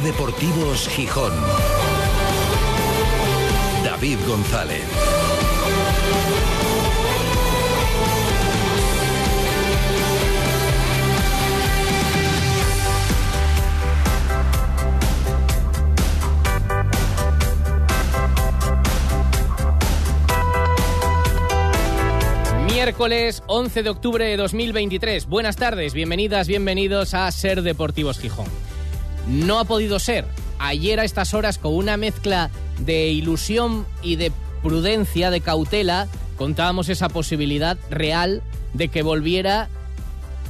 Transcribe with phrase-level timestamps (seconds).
[0.00, 1.32] Deportivos Gijón.
[3.84, 4.82] David González.
[22.64, 25.26] Miércoles 11 de octubre de 2023.
[25.26, 28.71] Buenas tardes, bienvenidas, bienvenidos a Ser Deportivos Gijón.
[29.28, 30.26] No ha podido ser.
[30.58, 34.32] Ayer a estas horas, con una mezcla de ilusión y de
[34.62, 38.42] prudencia, de cautela, contábamos esa posibilidad real
[38.74, 39.68] de que volviera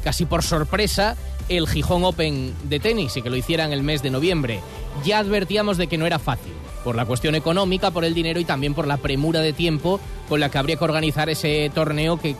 [0.04, 1.16] casi por sorpresa
[1.48, 4.60] el Gijón Open de tenis y que lo hicieran el mes de noviembre.
[5.04, 6.52] Ya advertíamos de que no era fácil,
[6.84, 10.40] por la cuestión económica, por el dinero y también por la premura de tiempo con
[10.40, 12.36] la que habría que organizar ese torneo que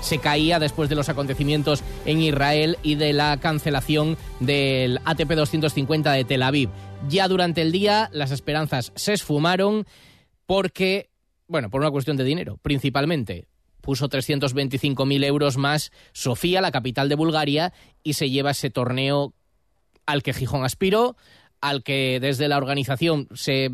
[0.00, 6.12] se caía después de los acontecimientos en Israel y de la cancelación del ATP 250
[6.12, 6.70] de Tel Aviv.
[7.08, 9.86] Ya durante el día las esperanzas se esfumaron
[10.46, 11.10] porque,
[11.46, 13.48] bueno, por una cuestión de dinero, principalmente.
[13.80, 19.34] Puso 325.000 euros más Sofía, la capital de Bulgaria, y se lleva ese torneo
[20.04, 21.16] al que Gijón aspiró,
[21.60, 23.70] al que desde la organización se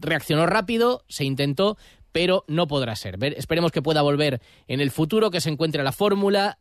[0.00, 1.76] reaccionó rápido, se intentó,
[2.12, 3.18] pero no podrá ser.
[3.36, 6.58] esperemos que pueda volver en el futuro, que se encuentre la fórmula,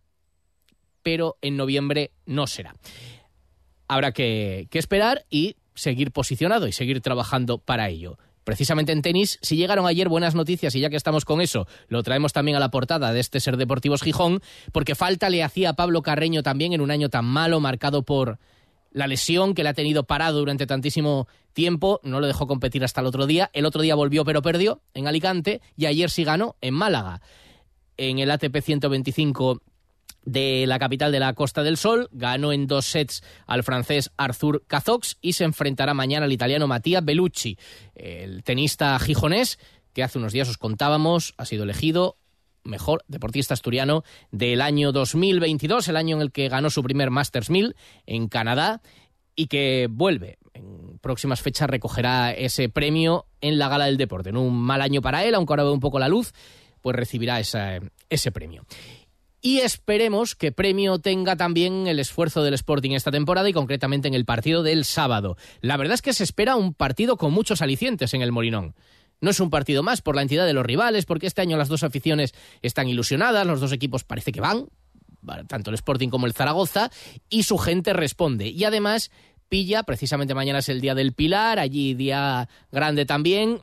[1.03, 2.75] pero en noviembre no será.
[3.87, 8.17] Habrá que, que esperar y seguir posicionado y seguir trabajando para ello.
[8.43, 12.01] Precisamente en tenis, si llegaron ayer buenas noticias y ya que estamos con eso, lo
[12.01, 15.73] traemos también a la portada de este Ser Deportivos Gijón, porque falta le hacía a
[15.73, 18.39] Pablo Carreño también en un año tan malo, marcado por
[18.97, 23.01] la lesión que le ha tenido parado durante tantísimo tiempo, no lo dejó competir hasta
[23.01, 23.49] el otro día.
[23.53, 27.21] El otro día volvió pero perdió en Alicante y ayer sí ganó en Málaga.
[27.97, 29.61] En el ATP 125
[30.25, 34.63] de la capital de la Costa del Sol, ganó en dos sets al francés Arthur
[34.67, 37.57] Cazox y se enfrentará mañana al italiano Mattia Bellucci,
[37.95, 39.57] el tenista gijonés
[39.93, 42.17] que hace unos días os contábamos, ha sido elegido
[42.67, 47.49] mejor deportista asturiano del año 2022, el año en el que ganó su primer Masters
[47.49, 48.81] 1000 en Canadá
[49.35, 50.37] y que vuelve.
[50.53, 54.29] En próximas fechas recogerá ese premio en la Gala del Deporte.
[54.29, 56.33] En un mal año para él, aunque ahora ve un poco la luz,
[56.81, 58.65] pues recibirá ese premio.
[59.39, 64.15] Y esperemos que premio tenga también el esfuerzo del Sporting esta temporada y concretamente en
[64.15, 65.37] el partido del sábado.
[65.61, 68.73] La verdad es que se espera un partido con muchos alicientes en el Molinón.
[69.21, 71.69] No es un partido más por la entidad de los rivales, porque este año las
[71.69, 74.67] dos aficiones están ilusionadas, los dos equipos parece que van,
[75.47, 76.91] tanto el Sporting como el Zaragoza,
[77.29, 78.47] y su gente responde.
[78.47, 79.11] Y además
[79.49, 83.61] pilla, precisamente mañana es el día del Pilar, allí día grande también,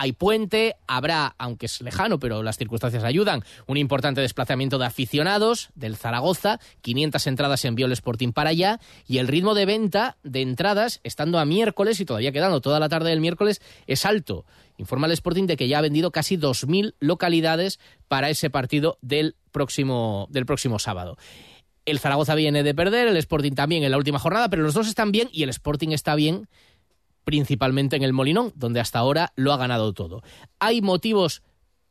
[0.00, 5.70] hay puente, habrá, aunque es lejano, pero las circunstancias ayudan, un importante desplazamiento de aficionados
[5.74, 8.78] del Zaragoza, 500 entradas envió el Sporting para allá,
[9.08, 12.88] y el ritmo de venta de entradas, estando a miércoles y todavía quedando toda la
[12.88, 14.44] tarde del miércoles, es alto.
[14.78, 19.36] Informa el Sporting de que ya ha vendido casi 2.000 localidades para ese partido del
[19.50, 21.18] próximo, del próximo sábado.
[21.84, 24.88] El Zaragoza viene de perder, el Sporting también en la última jornada, pero los dos
[24.88, 26.48] están bien y el Sporting está bien
[27.24, 30.22] principalmente en el Molinón, donde hasta ahora lo ha ganado todo.
[30.60, 31.42] Hay motivos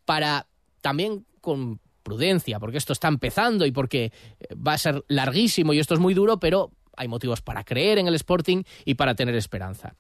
[0.05, 0.47] para
[0.81, 4.05] también con prudencia, porque esto está empezando y porque
[4.39, 7.99] eh, va a ser larguísimo y esto es muy duro, pero hay motivos para creer
[7.99, 9.93] en el Sporting y para tener esperanza.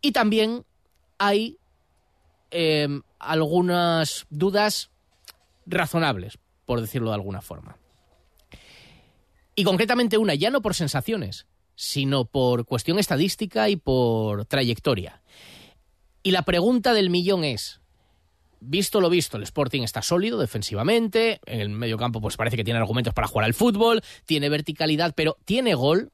[0.00, 0.64] Y también
[1.18, 1.58] hay
[2.50, 4.90] em, algunas dudas
[5.66, 7.76] razonables, por decirlo de alguna forma.
[9.54, 15.22] Y concretamente una, ya no por sensaciones, sino por cuestión estadística y por trayectoria.
[16.22, 17.80] Y la pregunta del millón es,
[18.60, 22.64] visto lo visto, el Sporting está sólido defensivamente, en el medio campo pues parece que
[22.64, 26.10] tiene argumentos para jugar al fútbol, tiene verticalidad, pero tiene gol.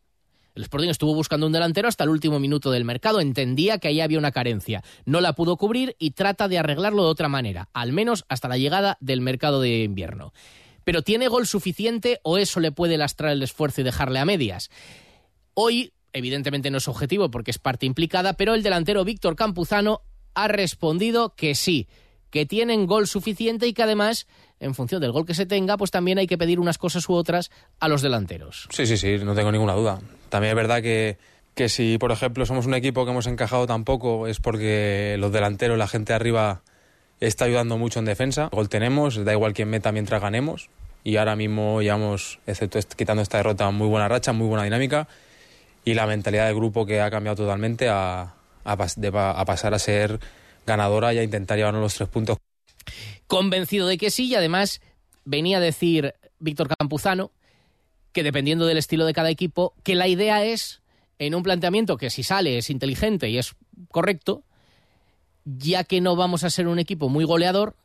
[0.55, 4.01] El Sporting estuvo buscando un delantero hasta el último minuto del mercado, entendía que ahí
[4.01, 7.93] había una carencia, no la pudo cubrir y trata de arreglarlo de otra manera, al
[7.93, 10.35] menos hasta la llegada del mercado de invierno.
[10.85, 14.71] Pero ¿tiene gol suficiente o eso le puede lastrar el esfuerzo y dejarle a medias?
[15.55, 20.03] Hoy, evidentemente no es objetivo porque es parte implicada, pero el delantero Víctor Campuzano
[20.35, 21.89] ha respondido que sí,
[22.33, 24.27] que tienen gol suficiente y que además,
[24.59, 27.13] en función del gol que se tenga, pues también hay que pedir unas cosas u
[27.13, 28.67] otras a los delanteros.
[28.71, 30.01] Sí, sí, sí, no tengo ninguna duda.
[30.31, 31.19] También es verdad que,
[31.55, 35.31] que si, por ejemplo, somos un equipo que hemos encajado tan poco es porque los
[35.31, 36.63] delanteros, la gente arriba
[37.21, 38.49] está ayudando mucho en defensa.
[38.51, 40.71] Gol tenemos, da igual quién meta mientras ganemos.
[41.05, 45.07] Y ahora mismo llevamos, excepto quitando esta derrota, muy buena racha, muy buena dinámica
[45.85, 48.35] y la mentalidad del grupo que ha cambiado totalmente a,
[48.65, 50.21] a, pasar a ser
[50.67, 52.39] ganadora y a intentar llevarnos los tres puntos.
[53.27, 54.81] Convencido de que sí y además
[55.25, 57.31] venía a decir Víctor Campuzano
[58.13, 60.83] que dependiendo del estilo de cada equipo, que la idea es
[61.19, 63.55] en un planteamiento que si sale es inteligente y es
[63.91, 64.45] correcto,
[65.45, 67.77] ya que no vamos a ser un equipo muy goleador,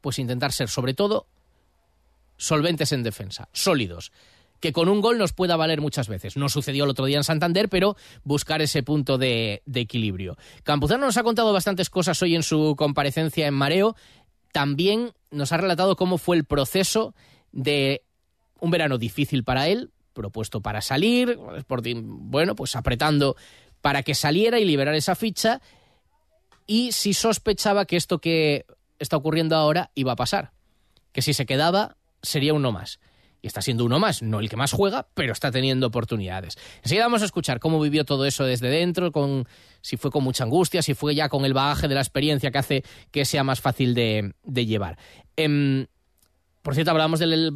[0.00, 1.26] pues intentar ser sobre todo
[2.36, 4.12] solventes en defensa, sólidos
[4.62, 6.36] que con un gol nos pueda valer muchas veces.
[6.36, 10.38] No sucedió el otro día en Santander, pero buscar ese punto de, equilibrio.
[10.62, 13.96] Campuzano nos ha contado bastantes cosas hoy en su comparecencia en Mareo.
[14.52, 17.12] También nos ha relatado cómo fue el proceso
[17.50, 18.04] de
[18.60, 23.34] un verano difícil para él, propuesto para salir, bueno, pues apretando
[23.80, 25.60] para que saliera y liberar esa ficha,
[26.68, 28.64] y si sospechaba que esto que
[29.00, 30.52] está ocurriendo ahora iba a pasar,
[31.10, 33.00] que si se quedaba sería uno más
[33.42, 36.56] y está siendo uno más, no el que más juega, pero está teniendo oportunidades.
[36.82, 39.46] Enseguida vamos a escuchar cómo vivió todo eso desde dentro, con,
[39.80, 42.58] si fue con mucha angustia, si fue ya con el bagaje de la experiencia que
[42.58, 44.96] hace que sea más fácil de, llevar.
[45.36, 45.86] Em,
[46.62, 47.52] por cierto, hablábamos del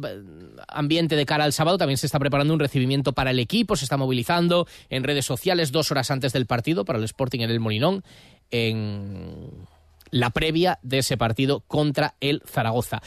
[0.67, 3.85] ambiente de cara al sábado, también se está preparando un recibimiento para el equipo, se
[3.85, 7.61] está movilizando en redes sociales dos horas antes del partido para el Sporting en el
[7.61, 8.03] Molinón,
[8.51, 9.65] en
[10.11, 13.01] la previa de ese partido contra el Zaragoza.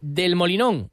[0.00, 0.90] Del Molinón,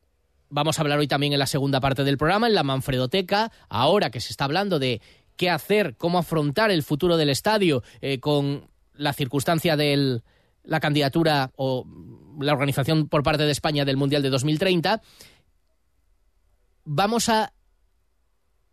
[0.56, 4.10] Vamos a hablar hoy también en la segunda parte del programa, en la Manfredoteca, ahora
[4.10, 5.02] que se está hablando de
[5.36, 10.22] qué hacer, cómo afrontar el futuro del estadio eh, con la circunstancia de
[10.64, 11.86] la candidatura o
[12.40, 15.02] la organización por parte de España del Mundial de 2030,
[16.86, 17.52] vamos a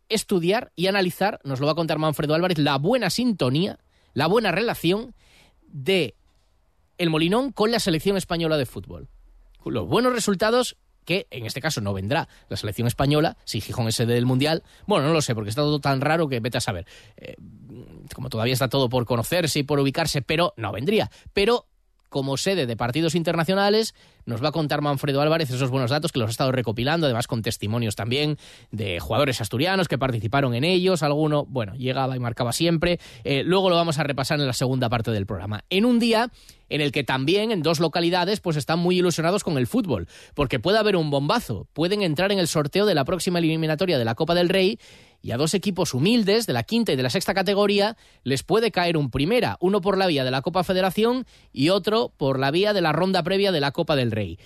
[0.08, 3.80] estudiar y analizar, nos lo va a contar Manfredo Álvarez, la buena sintonía,
[4.14, 5.16] la buena relación
[5.66, 6.14] de
[6.96, 9.08] el Molinón con la selección española de fútbol.
[9.64, 13.96] Los buenos resultados que en este caso no vendrá la selección española, si Gijón es
[13.96, 14.62] sede del Mundial.
[14.86, 16.86] Bueno, no lo sé, porque está todo tan raro que vete a saber.
[17.16, 17.36] Eh,
[18.14, 21.10] como todavía está todo por conocerse y por ubicarse, pero no vendría.
[21.32, 21.66] Pero
[22.12, 23.94] como sede de partidos internacionales,
[24.26, 27.26] nos va a contar Manfredo Álvarez esos buenos datos que los ha estado recopilando, además
[27.26, 28.36] con testimonios también
[28.70, 33.00] de jugadores asturianos que participaron en ellos, alguno, bueno, llegaba y marcaba siempre.
[33.24, 35.64] Eh, luego lo vamos a repasar en la segunda parte del programa.
[35.70, 36.30] En un día
[36.68, 40.60] en el que también en dos localidades pues están muy ilusionados con el fútbol, porque
[40.60, 44.14] puede haber un bombazo, pueden entrar en el sorteo de la próxima eliminatoria de la
[44.14, 44.78] Copa del Rey
[45.22, 48.72] y a dos equipos humildes de la quinta y de la sexta categoría les puede
[48.72, 52.50] caer un primera, uno por la vía de la Copa Federación y otro por la
[52.50, 54.38] vía de la ronda previa de la Copa del Rey.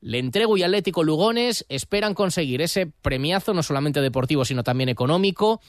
[0.00, 5.60] Le entrego y Atlético Lugones esperan conseguir ese premiazo no solamente deportivo sino también económico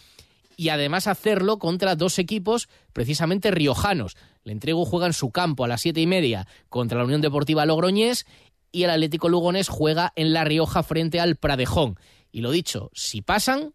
[0.57, 4.17] y además hacerlo contra dos equipos precisamente riojanos.
[4.43, 7.65] Le entrego juega en su campo a las siete y media contra la Unión Deportiva
[7.65, 8.25] Logroñés
[8.71, 11.97] y el Atlético Lugones juega en La Rioja frente al Pradejón.
[12.31, 13.73] Y lo dicho, si pasan,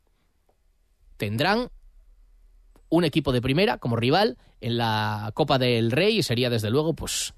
[1.21, 1.71] tendrán
[2.89, 6.95] un equipo de primera como rival en la Copa del Rey y sería desde luego
[6.95, 7.35] pues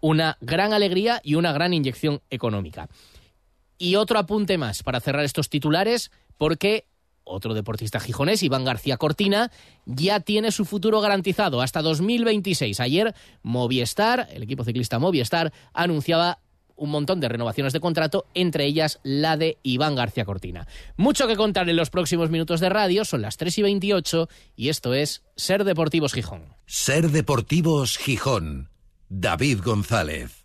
[0.00, 2.88] una gran alegría y una gran inyección económica.
[3.76, 6.86] Y otro apunte más para cerrar estos titulares porque
[7.24, 9.50] otro deportista gijonés, Iván García Cortina,
[9.84, 12.80] ya tiene su futuro garantizado hasta 2026.
[12.80, 16.40] Ayer Movistar, el equipo ciclista Movistar, anunciaba
[16.76, 20.66] un montón de renovaciones de contrato, entre ellas la de Iván García Cortina.
[20.96, 24.68] Mucho que contar en los próximos minutos de radio, son las 3 y 28 y
[24.68, 26.54] esto es Ser Deportivos Gijón.
[26.66, 28.70] Ser Deportivos Gijón.
[29.08, 30.43] David González.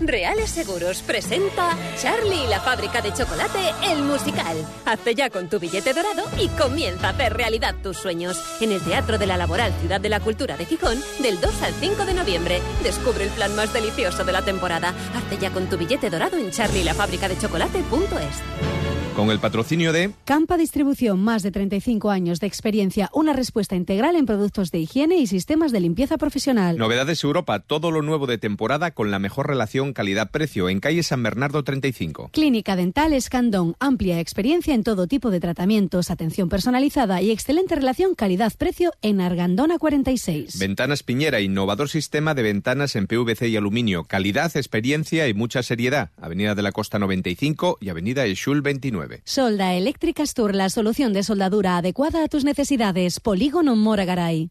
[0.00, 3.58] Reales Seguros presenta Charlie y la fábrica de chocolate,
[3.90, 4.56] el musical.
[4.86, 8.40] Hazte ya con tu billete dorado y comienza a hacer realidad tus sueños.
[8.60, 11.74] En el Teatro de la Laboral Ciudad de la Cultura de Gijón, del 2 al
[11.74, 12.60] 5 de noviembre.
[12.82, 14.94] Descubre el plan más delicioso de la temporada.
[15.14, 18.80] Hazte ya con tu billete dorado en charlielafabricadechocolate.es.
[19.16, 24.14] Con el patrocinio de Campa Distribución, más de 35 años de experiencia, una respuesta integral
[24.14, 26.78] en productos de higiene y sistemas de limpieza profesional.
[26.78, 31.22] Novedades Europa, todo lo nuevo de temporada con la mejor relación calidad-precio en calle San
[31.22, 32.30] Bernardo 35.
[32.32, 38.14] Clínica Dental Escandón, amplia experiencia en todo tipo de tratamientos, atención personalizada y excelente relación
[38.14, 40.58] calidad-precio en Argandona 46.
[40.58, 46.10] Ventanas Piñera, innovador sistema de ventanas en PVC y aluminio, calidad, experiencia y mucha seriedad.
[46.16, 49.22] Avenida de la Costa 95 y Avenida Eshul 29.
[49.24, 53.20] Solda Eléctrica Tour, la solución de soldadura adecuada a tus necesidades.
[53.20, 54.50] Polígono Moragaray.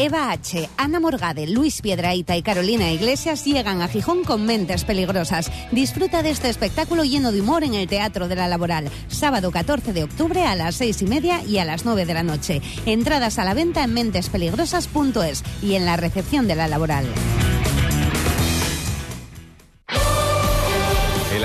[0.00, 5.50] Eva H., Ana Morgade, Luis Piedraíta y Carolina Iglesias llegan a Gijón con mentes peligrosas.
[5.72, 8.88] Disfruta de este espectáculo lleno de humor en el Teatro de la Laboral.
[9.08, 12.22] Sábado 14 de octubre a las 6 y media y a las 9 de la
[12.22, 12.62] noche.
[12.86, 17.04] Entradas a la venta en mentespeligrosas.es y en la recepción de la Laboral.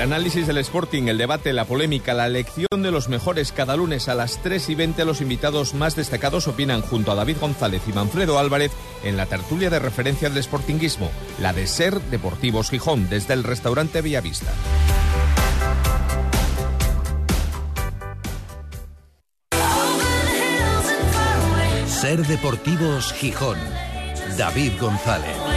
[0.04, 4.14] Análisis del Sporting, el debate, la polémica, la elección de los mejores cada lunes a
[4.14, 8.38] las 3 y 20 los invitados más destacados opinan junto a David González y Manfredo
[8.38, 8.70] Álvarez
[9.02, 11.10] en la tertulia de referencia del Sportinguismo,
[11.40, 14.52] la de Ser Deportivos Gijón, desde el restaurante Villavista.
[21.86, 23.58] Ser Deportivos Gijón.
[24.36, 25.53] David González.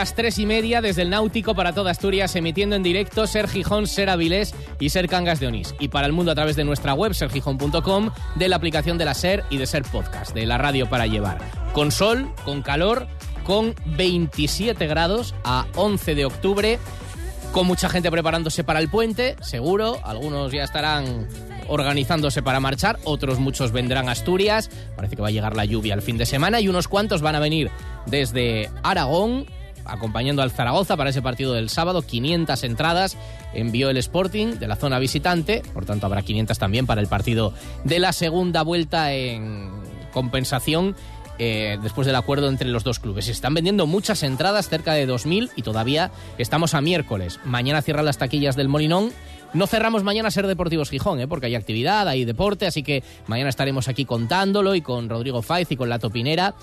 [0.00, 3.86] Las tres y media desde el Náutico para toda Asturias, emitiendo en directo Ser Gijón,
[3.86, 5.74] Ser Avilés y Ser Cangas de Onís.
[5.78, 9.12] Y para el mundo a través de nuestra web, sergijón.com, de la aplicación de la
[9.12, 11.38] Ser y de Ser Podcast, de la radio para llevar.
[11.74, 13.08] Con sol, con calor,
[13.44, 16.78] con 27 grados a 11 de octubre,
[17.52, 20.00] con mucha gente preparándose para el puente, seguro.
[20.02, 21.28] Algunos ya estarán
[21.68, 25.92] organizándose para marchar, otros muchos vendrán a Asturias, parece que va a llegar la lluvia
[25.92, 27.70] el fin de semana y unos cuantos van a venir
[28.06, 29.44] desde Aragón,
[29.84, 33.16] acompañando al Zaragoza para ese partido del sábado, 500 entradas
[33.54, 37.52] envió el Sporting de la zona visitante, por tanto habrá 500 también para el partido
[37.84, 39.70] de la segunda vuelta en
[40.12, 40.96] compensación
[41.38, 43.24] eh, después del acuerdo entre los dos clubes.
[43.24, 47.40] Se están vendiendo muchas entradas, cerca de 2.000 y todavía estamos a miércoles.
[47.44, 49.10] Mañana cierran las taquillas del Molinón
[49.52, 51.26] no cerramos mañana Ser Deportivos Gijón, ¿eh?
[51.26, 55.70] porque hay actividad, hay deporte, así que mañana estaremos aquí contándolo y con Rodrigo Faiz
[55.72, 56.54] y con la Topinera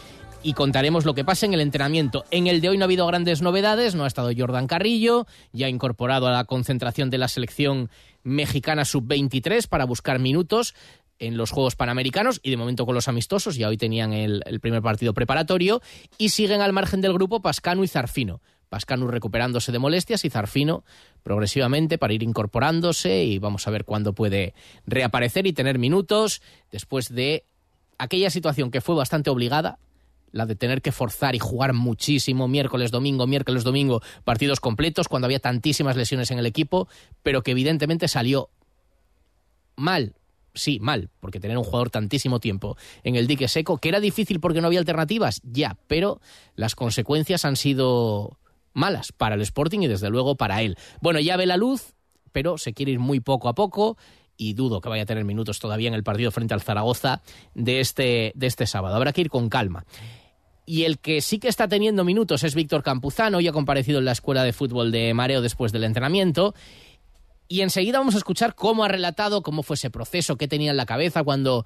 [0.44, 2.26] y contaremos lo que pasa en el entrenamiento.
[2.32, 5.70] En el de hoy no ha habido grandes novedades, no ha estado Jordan Carrillo, ya
[5.70, 7.90] incorporado a la concentración de la selección
[8.24, 10.76] mexicana sub-23 para buscar minutos
[11.20, 14.82] en los Juegos Panamericanos y de momento con los amistosos, ya hoy tenían el, primer
[14.82, 15.82] partido preparatorio
[16.18, 18.42] y siguen al margen del grupo Pascano y Zarfino.
[18.70, 20.84] Pascanu recuperándose de molestias y Zarfino
[21.24, 24.54] progresivamente para ir incorporándose y vamos a ver cuándo puede
[24.86, 27.46] reaparecer y tener minutos después de
[27.98, 29.80] aquella situación que fue bastante obligada,
[30.32, 35.26] la de tener que forzar y jugar muchísimo miércoles, domingo, miércoles, domingo, partidos completos cuando
[35.26, 36.88] había tantísimas lesiones en el equipo,
[37.24, 38.50] pero que evidentemente salió
[39.76, 40.16] mal.
[40.54, 44.40] Sí, mal, porque tener un jugador tantísimo tiempo en el dique seco, que era difícil
[44.40, 46.20] porque no había alternativas, ya, pero
[46.56, 48.40] las consecuencias han sido
[48.74, 50.76] malas para el Sporting y desde luego para él.
[51.00, 51.94] Bueno, ya ve la luz,
[52.32, 53.98] pero se quiere ir muy poco a poco
[54.38, 57.22] y dudo que vaya a tener minutos todavía en el partido frente al Zaragoza
[57.56, 58.96] de este, de este sábado.
[58.96, 59.86] Habrá que ir con calma.
[60.66, 64.06] Y el que sí que está teniendo minutos es Víctor Campuzano, y ha comparecido en
[64.06, 66.54] la escuela de fútbol de Mareo después del entrenamiento.
[67.48, 70.78] Y enseguida vamos a escuchar cómo ha relatado cómo fue ese proceso, qué tenía en
[70.78, 71.66] la cabeza cuando...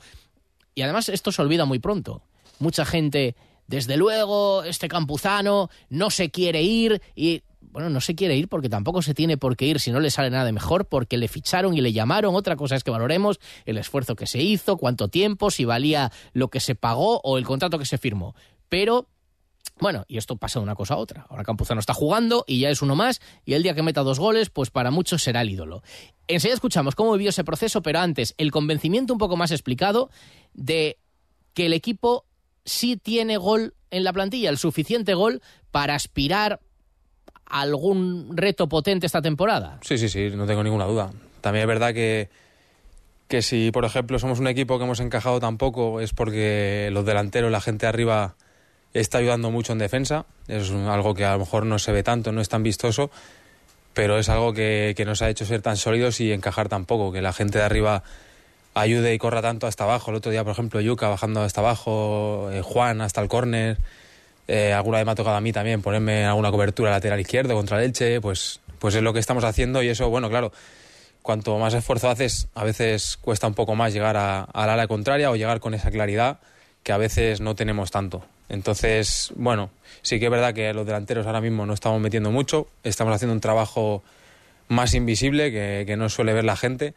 [0.76, 2.22] Y además esto se olvida muy pronto.
[2.60, 3.36] Mucha gente
[3.68, 8.70] desde luego, este campuzano no se quiere ir y bueno, no se quiere ir porque
[8.70, 11.28] tampoco se tiene por qué ir si no le sale nada de mejor, porque le
[11.28, 12.36] ficharon y le llamaron.
[12.36, 16.50] Otra cosa es que valoremos el esfuerzo que se hizo, cuánto tiempo, si valía lo
[16.50, 18.36] que se pagó o el contrato que se firmó.
[18.70, 19.08] Pero
[19.80, 21.26] bueno, y esto pasa de una cosa a otra.
[21.30, 24.20] Ahora Campuzano está jugando y ya es uno más, y el día que meta dos
[24.20, 25.82] goles, pues para muchos será el ídolo.
[26.28, 30.10] Enseguida escuchamos cómo vivió ese proceso, pero antes, el convencimiento un poco más explicado
[30.54, 31.00] de
[31.54, 32.26] que el equipo
[32.64, 36.60] sí tiene gol en la plantilla, el suficiente gol para aspirar
[37.52, 39.78] algún reto potente esta temporada.
[39.82, 41.12] Sí, sí, sí, no tengo ninguna duda.
[41.42, 42.30] También es verdad que,
[43.28, 47.06] que si, por ejemplo, somos un equipo que hemos encajado tan poco es porque los
[47.06, 48.36] delanteros, la gente arriba
[48.94, 50.26] está ayudando mucho en defensa.
[50.48, 53.12] Es algo que a lo mejor no se ve tanto, no es tan vistoso,
[53.94, 57.22] pero es algo que, nos ha hecho ser tan sólidos y encajar tan poco, que
[57.22, 58.04] la gente de arriba
[58.74, 60.12] ayude y corra tanto hasta abajo.
[60.12, 63.78] El otro día, por ejemplo, Yuca bajando hasta abajo, eh, Juan hasta el córner.
[64.54, 67.78] Eh, alguna vez me ha tocado a mí también ponerme alguna cobertura lateral izquierdo contra
[67.78, 70.52] el Elche, pues, pues es lo que estamos haciendo y eso, bueno, claro,
[71.22, 75.32] cuanto más esfuerzo haces, a veces cuesta un poco más llegar a, la ala contraria
[75.32, 76.40] o llegar con esa claridad
[76.84, 78.26] que a veces no tenemos tanto.
[78.50, 79.70] Entonces, bueno,
[80.02, 83.34] sí que es verdad que los delanteros ahora mismo no estamos metiendo mucho, estamos haciendo
[83.34, 84.04] un trabajo
[84.68, 86.94] más invisible que, que no suele ver la gente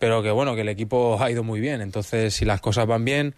[0.00, 1.82] pero que bueno, que el equipo ha ido muy bien.
[1.82, 3.34] Entonces, si las cosas van bien,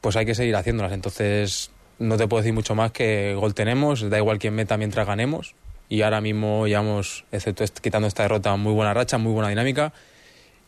[0.00, 0.92] pues hay que seguir haciéndolas.
[0.92, 5.06] Entonces, no te puedo decir mucho más que gol tenemos, da igual quién meta mientras
[5.06, 5.54] ganemos.
[5.88, 9.92] Y ahora mismo llevamos, excepto quitando esta derrota, muy buena racha, muy buena dinámica.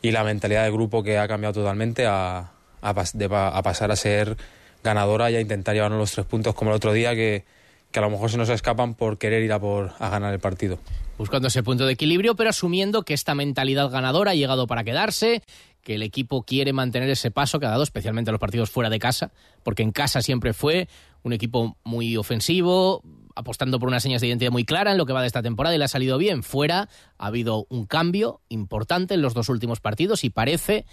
[0.03, 2.53] Y la mentalidad del grupo que ha cambiado totalmente a,
[2.83, 4.37] a, pasar a ser
[4.85, 7.45] ganadora y a intentar llevarnos los tres puntos como el otro día, que,
[7.91, 10.41] que a lo mejor se nos escapan por querer ir a por a ganar el
[10.41, 10.79] partido.
[11.19, 15.43] Buscando ese punto de equilibrio, pero asumiendo que esta mentalidad ganadora ha llegado para quedarse,
[15.87, 18.99] que el equipo quiere mantener ese paso que ha dado, especialmente los partidos fuera de
[18.99, 19.31] casa,
[19.63, 20.89] porque en casa siempre fue
[21.23, 23.05] un equipo muy ofensivo,
[23.37, 25.77] apostando por unas señas de identidad muy clara en lo que va de esta temporada
[25.77, 26.43] y le ha salido bien.
[26.43, 26.89] Fuera
[27.19, 30.87] ha habido un cambio importante en los dos últimos partidos y parece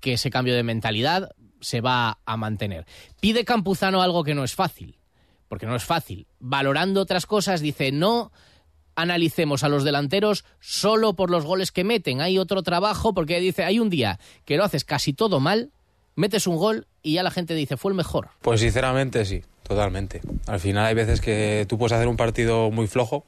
[0.00, 2.86] que ese cambio de mentalidad se va a mantener.
[3.20, 4.98] Pide Campuzano algo que no es fácil,
[5.46, 6.26] porque no es fácil.
[6.38, 8.32] Valorando otras cosas, dice, no
[8.94, 12.20] analicemos a los delanteros solo por los goles que meten.
[12.20, 15.70] Hay otro trabajo, porque dice, hay un día que lo haces casi todo mal,
[16.14, 18.30] metes un gol y ya la gente dice, fue el mejor.
[18.42, 20.20] Pues sinceramente sí, totalmente.
[20.46, 23.24] Al final hay veces que tú puedes hacer un partido muy flojo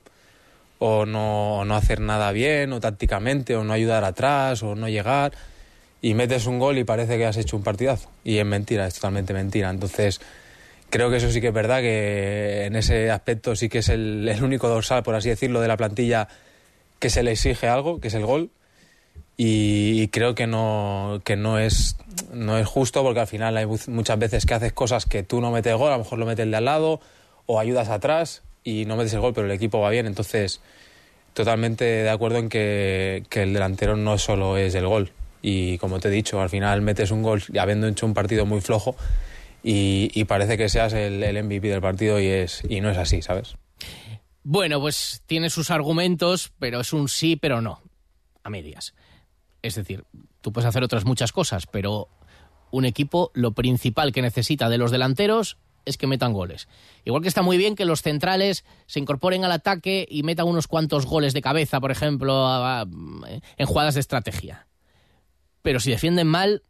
[0.78, 5.32] o no, no hacer nada bien, o tácticamente, o no ayudar atrás, o no llegar
[6.04, 8.10] y metes un gol y parece que has hecho un partidazo.
[8.24, 9.70] Y es mentira, es totalmente mentira.
[9.70, 10.20] Entonces,
[10.94, 14.30] creo que eso sí que es verdad, que en ese aspecto sí que es el,
[14.40, 16.28] único dorsal, por así decirlo, de la plantilla
[17.00, 18.50] que se le exige algo, que es el gol.
[19.36, 21.96] Y, creo que no, que no es,
[22.32, 25.50] no es justo porque al final hay muchas veces que haces cosas que tú no
[25.50, 27.00] metes gol, a lo mejor lo metes de al lado
[27.46, 30.06] o ayudas atrás y no metes el gol, pero el equipo va bien.
[30.06, 30.60] Entonces,
[31.32, 35.10] totalmente de acuerdo en que, que el delantero no solo es el gol
[35.42, 38.60] y como te he dicho, al final metes un gol habiendo hecho un partido muy
[38.60, 38.94] flojo
[39.64, 43.56] y, parece que seas el, MVP del partido y, es, y no es así, ¿sabes?
[44.42, 47.80] Bueno, pues tiene sus argumentos, pero es un sí, pero no,
[48.42, 48.94] a medias.
[49.62, 50.04] Es decir,
[50.42, 52.08] tú puedes hacer otras muchas cosas, pero
[52.70, 55.56] un equipo lo principal que necesita de los delanteros
[55.86, 56.68] es que metan goles.
[57.04, 60.66] Igual que está muy bien que los centrales se incorporen al ataque y metan unos
[60.66, 62.46] cuantos goles de cabeza, por ejemplo,
[63.56, 64.66] en jugadas de estrategia
[65.64, 66.62] pero si defienden mal,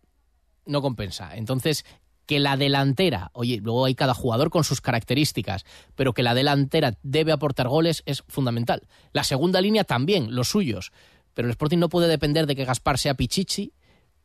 [0.67, 1.35] no compensa.
[1.35, 1.85] Entonces,
[2.26, 5.64] que la delantera, oye, luego hay cada jugador con sus características,
[5.95, 8.83] pero que la delantera debe aportar goles es fundamental.
[9.12, 10.93] La segunda línea también, los suyos.
[11.35, 13.73] Pero el Sporting no puede depender de que Gaspar sea Pichichi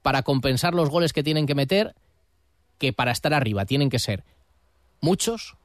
[0.01, 1.95] para compensar los goles que tienen que meter,
[2.77, 4.23] que para estar arriba tienen que ser
[5.01, 5.55] muchos,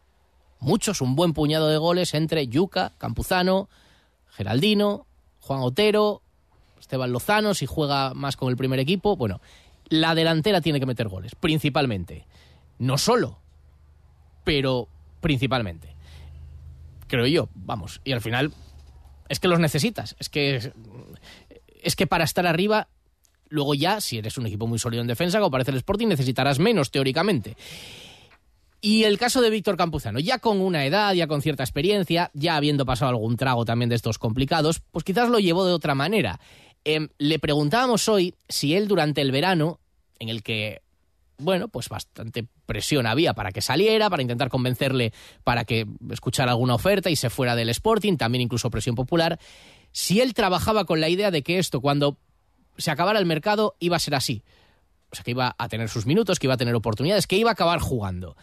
[0.58, 3.68] muchos, un buen puñado de goles entre Yuca, Campuzano,
[4.30, 5.06] Geraldino,
[5.40, 6.22] Juan Otero,
[6.80, 9.16] Esteban Lozano, si juega más con el primer equipo.
[9.16, 9.40] Bueno,
[10.00, 12.26] la delantera tiene que meter goles, principalmente.
[12.78, 13.38] No solo,
[14.44, 14.88] pero
[15.20, 15.94] principalmente.
[17.06, 18.00] Creo yo, vamos.
[18.04, 18.52] Y al final
[19.28, 20.16] es que los necesitas.
[20.18, 20.72] Es que,
[21.82, 22.88] es que para estar arriba,
[23.48, 26.58] luego ya, si eres un equipo muy sólido en defensa, como parece el Sporting, necesitarás
[26.58, 27.56] menos, teóricamente.
[28.80, 32.56] Y el caso de Víctor Campuzano, ya con una edad, ya con cierta experiencia, ya
[32.56, 36.38] habiendo pasado algún trago también de estos complicados, pues quizás lo llevó de otra manera.
[36.84, 39.80] Em, le preguntábamos hoy si él durante el verano,
[40.24, 40.82] en el que,
[41.38, 45.12] bueno, pues bastante presión había para que saliera, para intentar convencerle
[45.44, 49.38] para que escuchara alguna oferta y se fuera del Sporting, también incluso presión popular,
[49.92, 52.16] si él trabajaba con la idea de que esto, cuando
[52.76, 54.42] se acabara el mercado, iba a ser así.
[55.12, 57.50] O sea, que iba a tener sus minutos, que iba a tener oportunidades, que iba
[57.50, 58.36] a acabar jugando.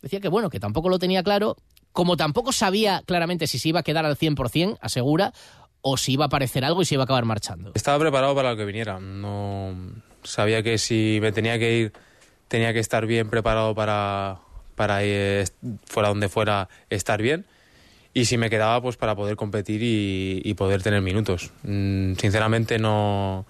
[0.00, 1.56] Decía que, bueno, que tampoco lo tenía claro,
[1.92, 5.34] como tampoco sabía claramente si se iba a quedar al 100%, asegura,
[5.82, 7.72] o si iba a aparecer algo y se iba a acabar marchando.
[7.74, 8.98] Estaba preparado para lo que viniera.
[8.98, 9.74] No
[10.24, 11.92] sabía que si me tenía que ir
[12.48, 14.38] tenía que estar bien preparado para
[14.74, 15.44] para ir,
[15.86, 17.46] fuera donde fuera estar bien
[18.12, 21.50] y si me quedaba pues para poder competir y, poder tener minutos.
[21.64, 23.44] Mm, sinceramente no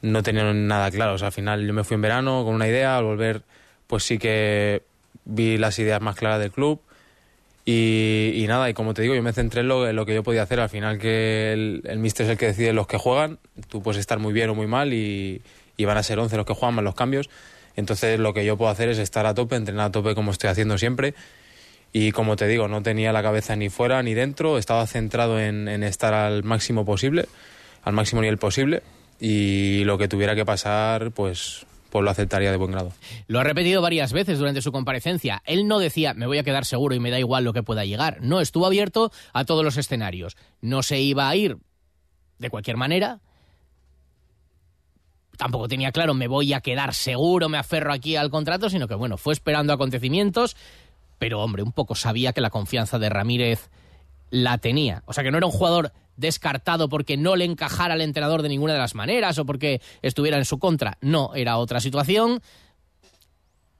[0.00, 1.14] no tenía nada claro.
[1.14, 3.42] O sea, al final yo me fui en verano con una idea, al volver
[3.86, 4.82] pues sí que
[5.24, 6.80] vi las ideas más claras del club
[7.64, 10.58] y, nada, y como te digo, yo me centré en lo, que yo podía hacer.
[10.58, 13.38] Al final que el, el míster es el que decide los que juegan,
[13.68, 14.92] tú puedes estar muy bien o muy mal
[15.76, 17.30] y, van a ser 11 los que juegan más los cambios.
[17.76, 20.50] Entonces lo que yo puedo hacer es estar a tope, entrenar a tope como estoy
[20.50, 21.14] haciendo siempre.
[21.92, 25.68] Y como te digo, no tenía la cabeza ni fuera ni dentro, estaba centrado en,
[25.68, 27.26] en estar al máximo posible,
[27.82, 28.82] al máximo nivel posible.
[29.20, 32.90] Y lo que tuviera que pasar, pues pues lo aceptaría de buen grado.
[33.28, 35.42] Lo ha repetido varias veces durante su comparecencia.
[35.44, 37.84] Él no decía, me voy a quedar seguro y me da igual lo que pueda
[37.84, 38.22] llegar.
[38.22, 40.38] No, estuvo abierto a todos los escenarios.
[40.62, 41.58] No se iba a ir
[42.38, 43.20] de cualquier manera.
[45.36, 48.94] Tampoco tenía claro, me voy a quedar seguro, me aferro aquí al contrato, sino que,
[48.94, 50.56] bueno, fue esperando acontecimientos,
[51.18, 53.70] pero, hombre, un poco sabía que la confianza de Ramírez
[54.30, 55.02] la tenía.
[55.06, 58.48] O sea, que no era un jugador descartado porque no le encajara al entrenador de
[58.48, 60.98] ninguna de las maneras o porque estuviera en su contra.
[61.00, 62.42] No, era otra situación.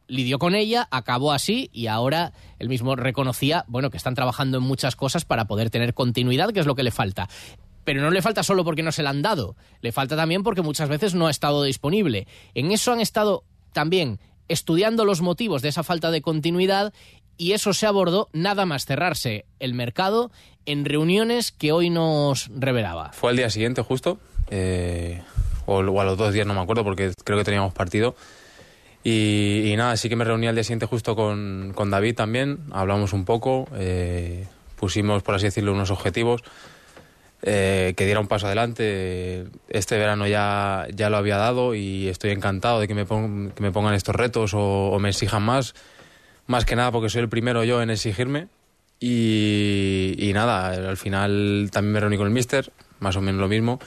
[0.06, 4.64] Lidió con ella, acabó así y ahora él mismo reconocía, bueno, que están trabajando en
[4.64, 7.28] muchas cosas para poder tener continuidad, que es lo que le falta.
[7.84, 10.62] Pero no le falta solo porque no se la han dado, le falta también porque
[10.62, 12.26] muchas veces no ha estado disponible.
[12.54, 16.92] En eso han estado también estudiando los motivos de esa falta de continuidad
[17.36, 20.30] y eso se abordó nada más cerrarse el mercado
[20.66, 23.12] en reuniones que hoy nos revelaba.
[23.12, 24.18] Fue al día siguiente justo,
[24.50, 25.22] eh,
[25.66, 28.14] o, a los dos días, no me acuerdo, porque creo que teníamos partido.
[29.02, 32.60] Y, y nada, sí que me reuní al día siguiente justo con, con David también,
[32.70, 36.42] hablamos un poco, eh, pusimos, por así decirlo, unos objetivos,
[37.44, 39.46] eh, que diera un paso adelante.
[39.68, 43.72] Este verano ya, ya lo había dado y estoy encantado de que me, que me
[43.72, 45.74] pongan estos retos o, me exijan más,
[46.46, 48.48] más que nada porque soy el primero yo en exigirme.
[49.00, 53.48] Y, y nada, al final también me reuní con el mister, más o menos lo
[53.48, 53.80] mismo,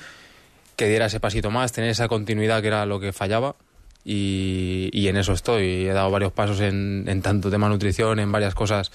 [0.76, 3.56] que diera ese pasito más, tener esa continuidad que era lo que fallaba.
[4.04, 5.88] Y, y en eso estoy.
[5.88, 8.92] He dado varios pasos en, en tanto tema nutrición, en varias cosas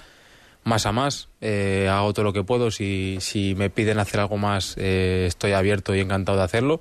[0.65, 1.29] más a más.
[1.41, 2.71] Eh, hago todo lo que puedo.
[2.71, 6.81] Si, si me piden hacer algo más, eh, estoy abierto y encantado de hacerlo.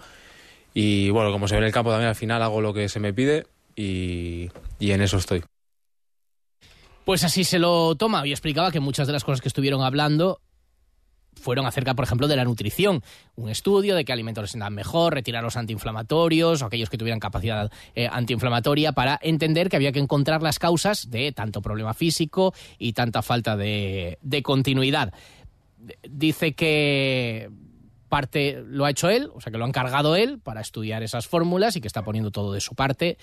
[0.74, 3.00] Y bueno, como se ve en el campo también, al final hago lo que se
[3.00, 5.44] me pide y, y en eso estoy.
[7.06, 10.42] Pues así se lo toma y explicaba que muchas de las cosas que estuvieron hablando
[11.40, 13.02] fueron acerca, por ejemplo, de la nutrición.
[13.36, 17.20] Un estudio de qué alimentos les dan mejor, retirar los antiinflamatorios o aquellos que tuvieran
[17.20, 22.54] capacidad eh, antiinflamatoria para entender que había que encontrar las causas de tanto problema físico
[22.78, 25.14] y tanta falta de, de continuidad.
[26.04, 27.50] Dice que
[28.10, 31.28] parte lo ha hecho él, o sea que lo ha encargado él para estudiar esas
[31.28, 33.18] fórmulas y que está poniendo todo de su parte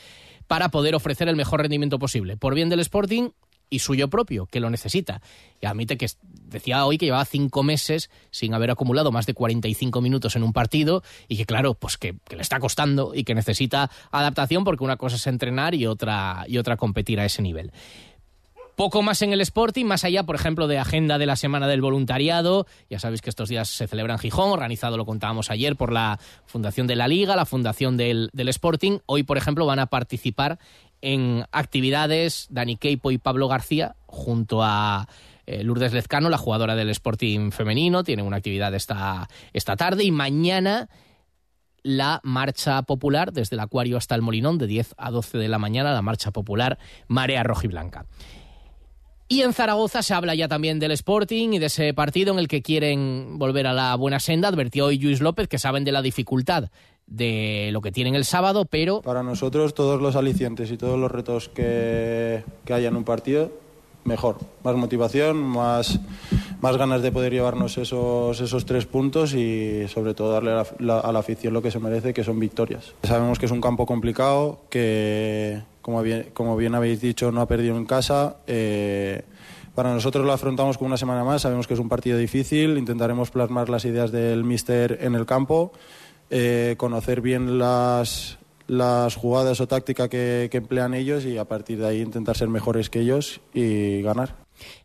[0.47, 3.31] para poder ofrecer el mejor rendimiento posible, por bien del Sporting
[3.71, 5.21] y suyo propio, que lo necesita.
[5.61, 10.01] Y admite que decía hoy que llevaba cinco meses sin haber acumulado más de 45
[10.01, 13.35] minutos en un partido y que claro, pues que, que le está costando y que
[13.35, 17.73] necesita adaptación porque una cosa es entrenar y otra, y otra competir a ese nivel.
[18.77, 21.81] Poco más en el Sporting, más allá, por ejemplo, de agenda de la Semana del
[21.81, 22.67] Voluntariado.
[22.91, 26.21] Ya sabéis que estos días se celebra en Gijón, organizado, lo contábamos ayer, por la
[26.45, 28.99] Fundación de la Liga, la Fundación del, del Sporting.
[29.07, 30.59] Hoy, por ejemplo, van a participar
[31.01, 35.09] en actividades Dani Keipo y Pablo García, junto a
[35.47, 38.05] eh, Lourdes Lezcano, la jugadora del Sporting femenino.
[38.05, 40.91] Tienen una actividad esta, esta tarde y mañana
[41.83, 45.59] la marcha popular desde el Acuario hasta el Molinón de 10 a 12 de la
[45.59, 48.05] mañana, la marcha popular Marea Rojiblanca.
[49.29, 52.47] Y en Zaragoza se habla ya también del Sporting y de ese partido en el
[52.47, 54.49] que quieren volver a la buena senda.
[54.49, 56.71] Advirtió hoy Luis López que saben de la dificultad
[57.07, 61.11] de lo que tienen el sábado, pero Para nosotros todos los alicientes y todos los
[61.11, 63.53] retos que, que haya en un partido,
[64.05, 64.39] mejor.
[64.65, 66.01] Más motivación, más,
[66.61, 71.01] más ganas de poder llevarnos esos, esos tres puntos y sobre todo darle a la,
[71.01, 72.93] a la afición lo que se merece, que son victorias.
[73.03, 77.47] Sabemos que es un campo complicado, que como bien, como bien habéis dicho no ha
[77.47, 78.39] perdido en casa.
[78.49, 79.23] eh,
[79.73, 83.31] para nosotros lo afrontamos como una semana más, sabemos que es un partido difícil, intentaremos
[83.31, 85.71] plasmar las ideas del míster en el campo,
[86.31, 91.79] eh, conocer bien las, las jugadas o táctica que, que emplean ellos y a partir
[91.79, 94.35] de ahí intentar ser mejores que ellos y ganar.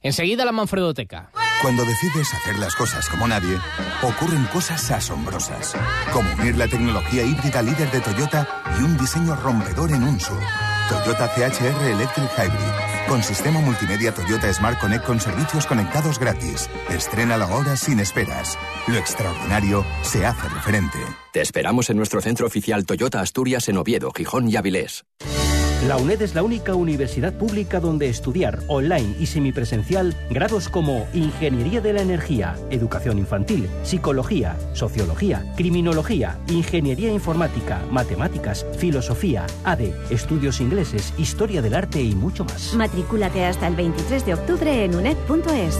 [0.03, 1.31] enseguida la Manfredoteca.
[1.63, 3.57] Cuando decides hacer las cosas como nadie,
[4.03, 5.73] ocurren cosas asombrosas,
[6.13, 8.47] como unir la tecnología híbrida líder de Toyota
[8.79, 10.80] y un diseño rompedor en un SUV.
[10.91, 16.69] Toyota CHR Electric Hybrid, con sistema multimedia Toyota Smart Connect con servicios conectados gratis.
[16.89, 18.57] Estrena ahora sin esperas.
[18.87, 20.99] Lo extraordinario se hace referente.
[21.31, 25.05] Te esperamos en nuestro centro oficial Toyota Asturias en Oviedo, Gijón y Avilés.
[25.87, 31.81] La UNED es la única universidad pública donde estudiar online y semipresencial grados como Ingeniería
[31.81, 41.15] de la Energía, Educación Infantil, Psicología, Sociología, Criminología, Ingeniería Informática, Matemáticas, Filosofía, ADE, Estudios Ingleses,
[41.17, 42.75] Historia del Arte y mucho más.
[42.75, 45.79] Matrículate hasta el 23 de octubre en uned.es.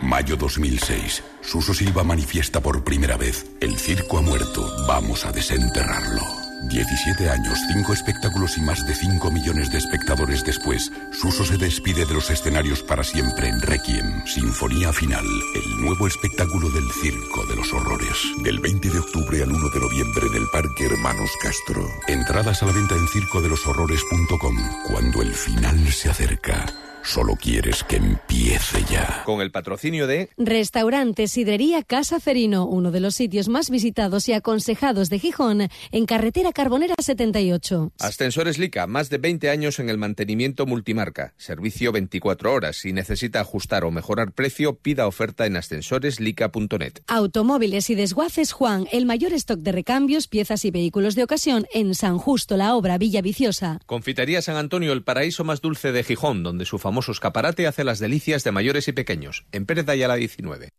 [0.00, 1.22] Mayo 2006.
[1.40, 3.46] Suso Silva manifiesta por primera vez.
[3.60, 4.66] El circo ha muerto.
[4.86, 6.22] Vamos a desenterrarlo.
[6.66, 12.04] 17 años, 5 espectáculos y más de 5 millones de espectadores después, Suso se despide
[12.04, 17.56] de los escenarios para siempre en Requiem, Sinfonía Final, el nuevo espectáculo del Circo de
[17.56, 18.16] los Horrores.
[18.42, 21.88] Del 20 de octubre al 1 de noviembre en el Parque Hermanos Castro.
[22.08, 24.56] Entradas a la venta en circodeloshorrores.com.
[24.88, 26.66] Cuando el final se acerca.
[27.08, 29.22] Solo quieres que empiece ya.
[29.24, 34.34] Con el patrocinio de Restaurante Sidrería Casa Ferino, uno de los sitios más visitados y
[34.34, 37.92] aconsejados de Gijón, en carretera Carbonera 78.
[37.98, 41.32] Ascensores Lica, más de 20 años en el mantenimiento multimarca.
[41.38, 42.76] Servicio 24 horas.
[42.76, 47.00] Si necesita ajustar o mejorar precio, pida oferta en ascensoreslica.net.
[47.06, 51.94] Automóviles y desguaces Juan, el mayor stock de recambios, piezas y vehículos de ocasión en
[51.94, 53.80] San Justo, la obra Villa Viciosa.
[53.86, 57.98] Confitería San Antonio, el paraíso más dulce de Gijón, donde su famoso escaparate hace las
[57.98, 59.44] delicias de mayores y pequeños.
[59.52, 60.70] En Pérez de Ayala 19.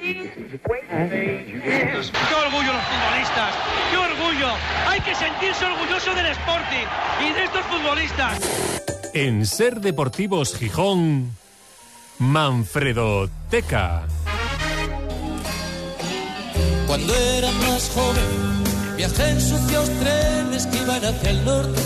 [0.00, 0.30] ¡Qué
[2.34, 3.54] orgullo los futbolistas!
[3.90, 4.48] ¡Qué orgullo!
[4.86, 6.86] Hay que sentirse orgulloso del Sporting
[7.28, 8.38] y de estos futbolistas.
[9.14, 11.34] En Ser Deportivos Gijón,
[12.18, 14.06] Manfredo Teca.
[16.86, 18.24] Cuando era más joven,
[18.96, 21.80] viajé en sucios trenes que iban hacia el norte.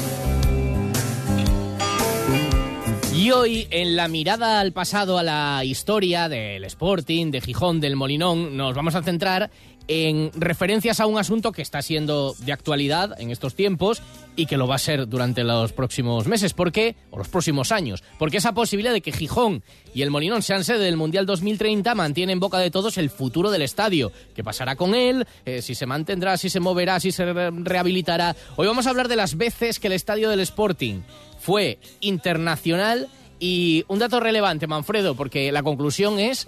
[3.22, 7.94] Y hoy, en la mirada al pasado, a la historia del Sporting, de Gijón, del
[7.94, 9.48] Molinón, nos vamos a centrar
[9.86, 14.02] en referencias a un asunto que está siendo de actualidad en estos tiempos
[14.34, 16.52] y que lo va a ser durante los próximos meses.
[16.52, 16.96] ¿Por qué?
[17.12, 18.02] O los próximos años.
[18.18, 19.62] Porque esa posibilidad de que Gijón
[19.94, 23.52] y el Molinón sean sede del Mundial 2030 mantiene en boca de todos el futuro
[23.52, 24.10] del estadio.
[24.34, 25.28] ¿Qué pasará con él?
[25.44, 28.34] Eh, si se mantendrá, si se moverá, si se rehabilitará.
[28.56, 31.02] Hoy vamos a hablar de las veces que el estadio del Sporting
[31.42, 33.08] fue internacional.
[33.38, 36.46] Y un dato relevante, Manfredo, porque la conclusión es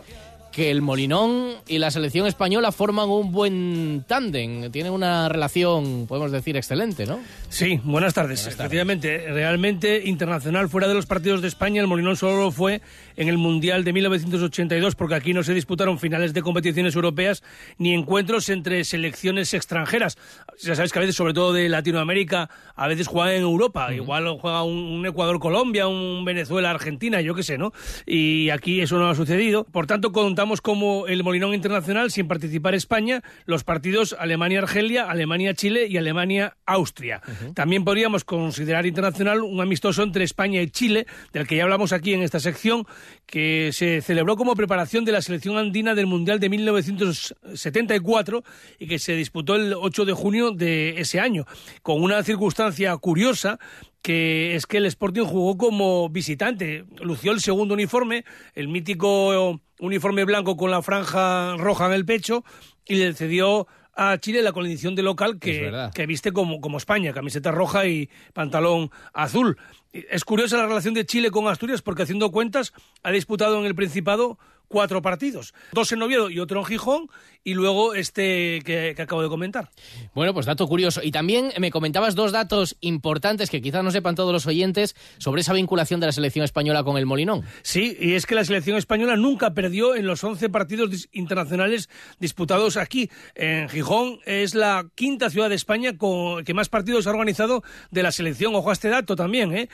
[0.55, 6.31] que el Molinón y la selección española forman un buen tándem, tienen una relación, podemos
[6.31, 7.19] decir, excelente, ¿no?
[7.49, 8.47] Sí, buenas tardes.
[8.47, 12.83] Efectivamente, realmente internacional fuera de los partidos de España, el Molinón solo fue
[13.17, 17.43] en el Mundial de 1982, porque aquí no se disputaron finales de competiciones europeas
[17.79, 20.17] ni encuentros entre selecciones extranjeras.
[20.63, 23.93] Ya sabes que a veces, sobre todo de Latinoamérica, a veces juegan en Europa.
[23.93, 27.73] Igual juega un, un Ecuador-Colombia, un Venezuela-Argentina, yo qué sé, ¿no?
[28.07, 29.65] Y aquí eso no ha sucedido.
[29.65, 35.97] Por tanto, contamos como el Molinón Internacional, sin participar España, los partidos Alemania-Argelia, Alemania-Chile y
[35.97, 37.23] Alemania-Austria.
[37.55, 42.13] También podríamos considerar internacional un amistoso entre España y Chile, del que ya hablamos aquí
[42.15, 42.87] en esta sección,
[43.27, 48.45] que se celebró como preparación de la selección andina del Mundial de 1974
[48.79, 51.47] y que se disputó el 8 de junio de ese año,
[51.83, 53.59] con una circunstancia curiosa
[54.05, 60.25] que es que el Sporting jugó como visitante, lució el segundo uniforme, el mítico uniforme
[60.25, 62.45] blanco con la franja roja en el pecho
[62.87, 67.13] y le cedió a Chile la condición de local que, que viste como, como España,
[67.13, 69.57] camiseta roja y pantalón azul.
[69.93, 73.75] Es curiosa la relación de Chile con Asturias porque haciendo cuentas ha disputado en el
[73.75, 74.39] Principado
[74.75, 77.09] cuatro partidos, dos en Oviedo y otro en Gijón,
[77.45, 79.71] y luego este que, que, acabo de comentar.
[80.15, 81.01] Bueno, pues dato curioso.
[81.01, 85.43] Y también me comentabas dos datos importantes que quizás no sepan todos los oyentes sobre
[85.43, 87.45] esa vinculación de la selección española con el Molinón.
[87.63, 92.77] Sí, y es que la selección española nunca perdió en los 11 partidos internacionales disputados
[92.77, 93.11] aquí.
[93.37, 98.03] En Gijón es la quinta ciudad de España con, que más partidos ha organizado de
[98.03, 98.57] la selección.
[98.57, 99.69] Ojo a este dato también, ¿eh?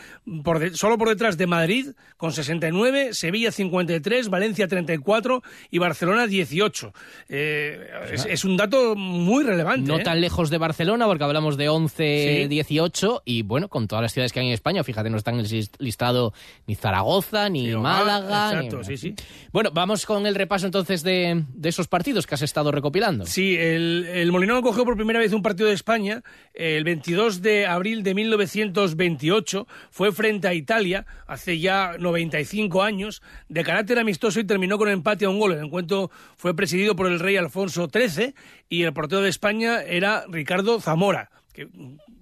[0.44, 6.26] Por de, solo por detrás de Madrid con 69, Sevilla 53, Valencia 34 y Barcelona
[6.26, 6.92] 18.
[7.28, 9.88] Eh, es, es, un dato muy relevante.
[9.88, 10.02] No ¿eh?
[10.02, 12.48] tan lejos de Barcelona, porque hablamos de 11, sí.
[12.48, 15.46] 18, y bueno, con todas las ciudades que hay en España, fíjate, no están en
[15.46, 16.32] el listado
[16.66, 18.52] ni Zaragoza, ni sí, Málaga.
[18.52, 18.84] Exacto, ni...
[18.84, 19.14] sí, sí.
[19.52, 23.26] Bueno, vamos con el repaso entonces de, de esos partidos que has estado recopilando.
[23.26, 26.22] Sí, el, el Molinón cogió por primera vez un partido de España
[26.54, 33.62] el 22 de abril de 1928, fue frente a Italia, hace ya 95 años, de
[33.62, 35.52] carácter amistoso y terminó con empate a un gol.
[35.52, 38.34] El encuentro fue presidido por el rey Alfonso XIII
[38.68, 41.68] y el portero de España era Ricardo Zamora, que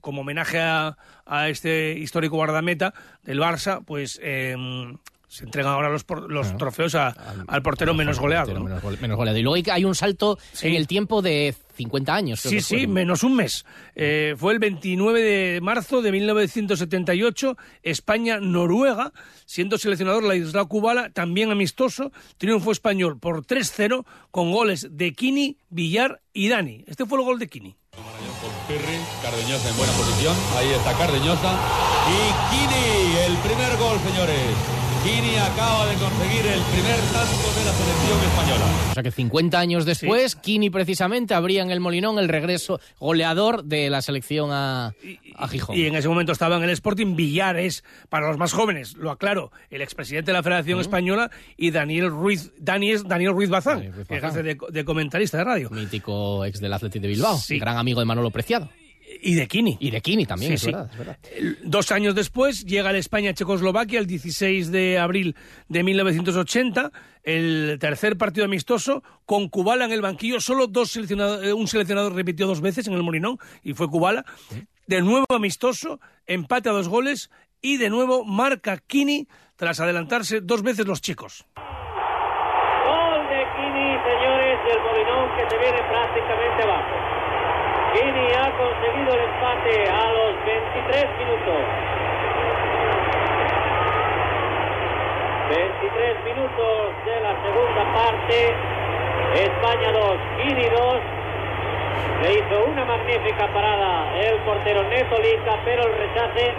[0.01, 4.19] como homenaje a, a este histórico guardameta del Barça, pues...
[4.23, 4.57] Eh,
[5.29, 6.59] se entregan ahora los, por, los claro.
[6.59, 8.47] trofeos a, al, al, portero al menos goleado.
[8.47, 8.65] Portero ¿no?
[8.65, 9.39] menos, gole, menos, goleado.
[9.39, 10.69] Y luego hay un salto sí.
[10.69, 12.41] en el tiempo de 50 años.
[12.41, 13.65] Sí, sí, menos un mes.
[13.95, 19.13] Eh, fue el 29 de marzo de 1978, España-Noruega,
[19.45, 25.59] siendo seleccionador la isla cubana, también amistoso, triunfo español por 3-0 con goles de Kini,
[25.69, 26.85] Villar y Dani.
[26.87, 27.77] Este fue el gol de Kini.
[28.67, 31.57] Pirri, Cardeñosa en buena posición, ahí está Cardeñosa
[32.07, 34.78] y Kini, el primer gol, señores.
[35.09, 38.65] Kini acaba de conseguir el primer tanto de la selección española.
[38.91, 43.65] O sea que 50 años después, Kini precisamente abría en el Molinón el regreso goleador
[43.65, 44.93] de la selección a,
[45.37, 45.77] a Gijón.
[45.77, 49.51] Y en ese momento estaba en el Sporting Villares, para los más jóvenes, lo aclaro,
[49.71, 54.21] el expresidente de la Federación Española y Daniel Ruiz, Daniel, Daniel Ruiz Bazán, Ruiz que
[54.21, 54.31] Bazán.
[54.31, 55.71] ejerce de, de comentarista de radio.
[55.71, 57.59] Mítico ex del Athletic de Bilbao, Sí.
[57.59, 58.69] gran amigo de Manolo Preciado.
[59.21, 59.77] Y de Kini.
[59.81, 60.67] Y de Kini también, Sí, es, sí.
[60.73, 61.19] Verdad, es verdad.
[61.65, 65.35] Dos años después llega la España-Checoslovaquia el 16 de abril
[65.69, 66.93] de 1980,
[67.25, 70.41] el tercer partido amistoso con Kubala en el banquillo.
[70.41, 74.25] Solo dos seleccionado- eh, un seleccionador repitió dos veces en el Morinón y fue Kubala.
[74.87, 80.63] De nuevo amistoso, empate a dos goles y de nuevo marca Kini tras adelantarse dos
[80.63, 81.45] veces los chicos.
[81.57, 87.18] Gol de Kini, señores, del Molinón que se viene prácticamente abajo.
[87.93, 91.61] Kini ha conseguido el empate a los 23 minutos.
[95.49, 98.55] 23 minutos de la segunda parte.
[99.35, 100.97] España 2, Kini 2.
[102.23, 106.53] Le hizo una magnífica parada el portero Neto Lica, pero el rechace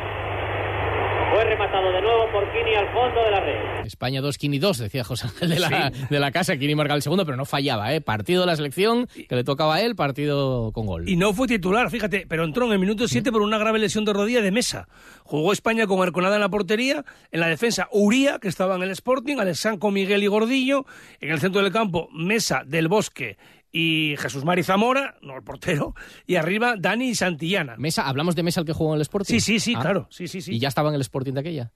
[1.32, 3.86] fue rematado de nuevo por Kini al fondo de la red.
[3.86, 6.58] España 2, Kini 2, decía José Ángel de la, de la Casa.
[6.58, 8.02] Kini marcaba el segundo, pero no fallaba, ¿eh?
[8.02, 11.08] Partido de la selección que le tocaba a él, partido con gol.
[11.08, 14.06] Y no fue titular, fíjate, pero entró en el minuto 7 por una grave lesión
[14.06, 14.88] de rodilla de mesa.
[15.24, 18.92] Jugó España con Arconada en la portería, en la defensa Uría, que estaba en el
[18.92, 20.86] Sporting, Alexandre con Miguel y Gordillo,
[21.22, 23.38] en el centro del campo Mesa del Bosque
[23.72, 25.94] y Jesús Mari Zamora, no el portero,
[26.26, 27.76] y arriba Dani y Santillana.
[27.78, 29.34] Mesa, ¿hablamos de Mesa el que jugó en el Sporting?
[29.34, 29.82] Sí, sí, sí, Ah.
[29.82, 30.54] claro, sí, sí, sí.
[30.56, 31.72] ¿Y ya estaba en el Sporting de aquella?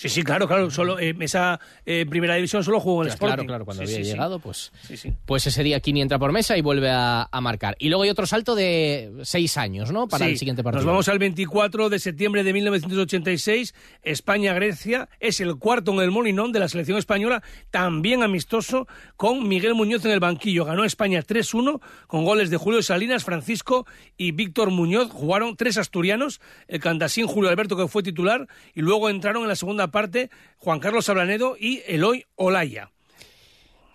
[0.00, 3.30] Sí, sí, claro, claro, solo eh, Mesa eh, primera división solo jugó en el Claro,
[3.32, 3.46] Sporting.
[3.48, 6.56] claro, cuando Sí, había sí, llegado, pues, Sí, pues ese día Kini entra por Mesa
[6.56, 7.74] y vuelve a, a marcar.
[7.80, 10.06] Y luego hay otro salto de seis años, ¿no?
[10.06, 10.84] Para el siguiente partido.
[10.84, 16.52] Nos vamos al 24 de septiembre de 1986, España-Grecia, es el cuarto en el Molinón
[16.52, 20.64] de la selección española, también amistoso, con Miguel Muñoz en el banquillo.
[20.64, 23.84] Ganó España 3-1 con goles de Julio Salinas, Francisco
[24.16, 25.10] y Víctor Muñoz.
[25.10, 29.56] Jugaron tres asturianos, el candasín Julio Alberto que fue titular, y luego entraron en la
[29.56, 32.90] segunda parte Juan Carlos Ablanedo y Eloy Olaya.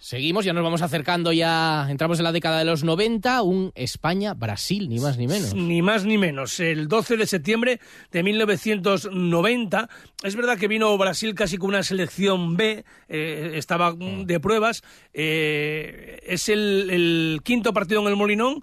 [0.04, 4.90] Seguimos, ya nos vamos acercando, ya entramos en la década de los 90, un España-Brasil,
[4.90, 5.54] ni más ni menos.
[5.54, 6.60] Ni más ni menos.
[6.60, 7.80] El 12 de septiembre
[8.12, 9.88] de 1990.
[10.22, 14.84] Es verdad que vino Brasil casi con una selección B, eh, estaba mm, de pruebas.
[15.14, 18.62] eh, es el, el quinto partido en el Molinón,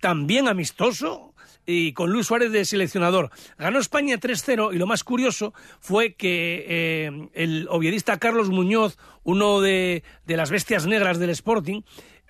[0.00, 1.34] también amistoso.
[1.70, 3.30] Y con Luis Suárez de seleccionador.
[3.58, 9.60] Ganó España 3-0 y lo más curioso fue que eh, el oviedista Carlos Muñoz, uno
[9.60, 11.82] de, de las bestias negras del Sporting,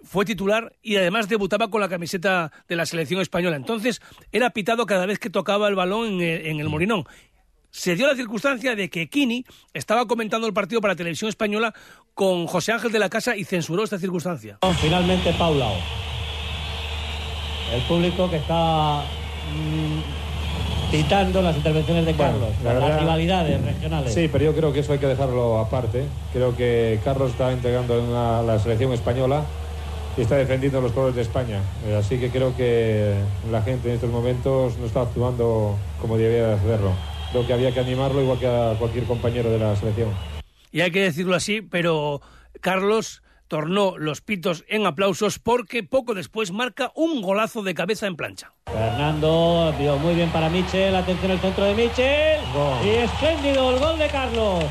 [0.03, 3.55] fue titular y además debutaba con la camiseta de la selección española.
[3.55, 7.05] Entonces era pitado cada vez que tocaba el balón en el, en el Molinón.
[7.71, 11.73] Se dio la circunstancia de que Kini estaba comentando el partido para Televisión Española
[12.15, 14.59] con José Ángel de la Casa y censuró esta circunstancia.
[14.81, 15.77] Finalmente Paulao.
[17.73, 19.05] El público que está
[20.91, 24.15] citando las intervenciones de Bueno, Carlos, la las rivalidades regionales.
[24.15, 26.05] Sí, pero yo creo que eso hay que dejarlo aparte.
[26.33, 29.43] Creo que Carlos está integrando en una- la selección española
[30.17, 31.61] y está defendiendo los colores de España.
[31.87, 33.15] Eh, así que creo que
[33.53, 36.93] la gente en estos momentos no está actuando como debería de hacerlo.
[37.33, 40.09] Creo que había que animarlo igual que a cualquier compañero de la selección.
[40.73, 42.23] Y hay que decirlo así, pero
[42.63, 48.17] Carlos tornó los pitos en aplausos porque poco después marca un golazo de cabeza en
[48.17, 48.53] plancha.
[48.67, 52.41] Fernando vio muy bien para Michel, atención el centro de Michel.
[52.85, 54.65] Y espléndido el gol de Carlos.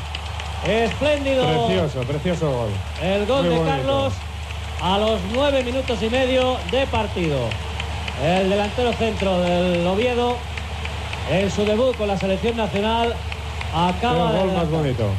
[0.66, 1.44] Espléndido.
[1.68, 2.70] Precioso, precioso gol.
[3.02, 3.78] El gol Muy de bonito.
[3.78, 4.13] Carlos
[4.82, 7.50] a los nueve minutos y medio de partido.
[8.24, 10.38] El delantero centro del Oviedo,
[11.32, 13.13] en su debut con la selección nacional,
[13.74, 14.40] acaba de...
[14.40, 15.10] gol más bonito.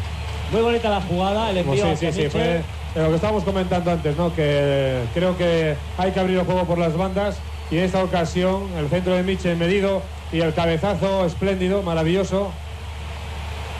[0.52, 2.40] Muy bonita la jugada, el envío sí, hacia sí, sí, Michel.
[2.40, 4.34] fue lo que estábamos comentando antes, ¿no?
[4.34, 7.38] Que creo que hay que abrir el juego por las bandas
[7.70, 12.50] y en esta ocasión el centro de Michel medido y el cabezazo espléndido, maravilloso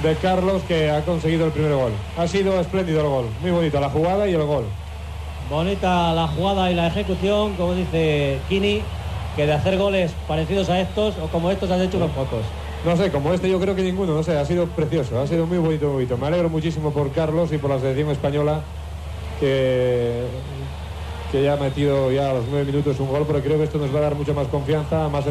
[0.02, 1.92] de Carlos que ha conseguido el primer gol.
[2.16, 4.64] Ha sido espléndido el gol, muy bonito la jugada y el gol.
[5.50, 8.82] Bonita la jugada y la ejecución, como dice Kini,
[9.34, 12.42] que de hacer goles parecidos a estos o como estos has hecho unos pocos.
[12.84, 15.46] No sé, como este yo creo que ninguno, no sé, ha sido precioso, ha sido
[15.46, 16.16] muy bonito, muy bonito.
[16.16, 18.60] Me alegro muchísimo por Carlos y por la selección española
[19.40, 20.28] que,
[21.30, 23.78] que ya ha metido ya a los nueve minutos un gol, pero creo que esto
[23.78, 25.26] nos va a dar mucha más confianza, más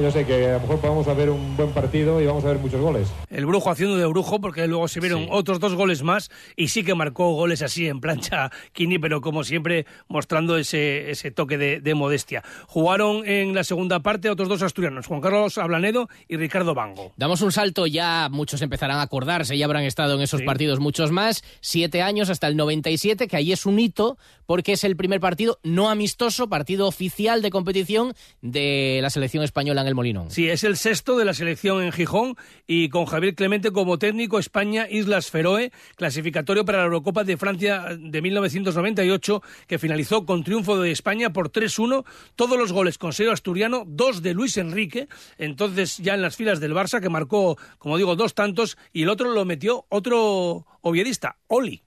[0.00, 2.48] energía yo sé que a lo mejor podemos ver un buen partido y vamos a
[2.48, 3.08] ver muchos goles.
[3.28, 6.82] El brujo haciendo de brujo, porque luego se vieron otros dos goles más y sí
[6.82, 11.80] que marcó goles así en plancha Kini, pero como siempre mostrando ese, ese toque de,
[11.80, 12.42] de modestia.
[12.66, 17.12] Jugaron en la segunda parte otros dos asturianos, Juan Carlos Ablanedo y Ricardo Bango.
[17.16, 21.10] Damos un salto, ya muchos empezarán a acordarse, ya habrán estado en esos partidos muchos
[21.10, 25.20] más, siete años hasta el 97, que ahí es un hito porque es el primer
[25.20, 30.30] partido no amistoso, partido oficial de competición de la selección española en el.
[30.30, 32.36] Sí, es el sexto de la selección en Gijón
[32.66, 37.86] y con Javier Clemente como técnico España Islas Feroe, clasificatorio para la Eurocopa de Francia
[37.98, 42.04] de 1998 que finalizó con triunfo de España por 3-1,
[42.36, 46.60] todos los goles con sello asturiano, dos de Luis Enrique, entonces ya en las filas
[46.60, 51.36] del Barça que marcó, como digo, dos tantos y el otro lo metió otro oviedista,
[51.46, 51.82] Oli.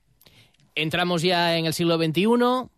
[0.76, 2.26] Entramos ya en el siglo XXI,